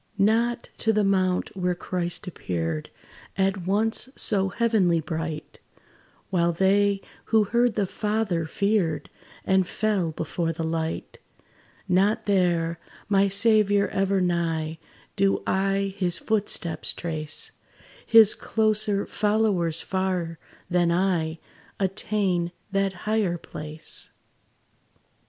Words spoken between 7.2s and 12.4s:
who heard the Father, feared, And fell before the light Not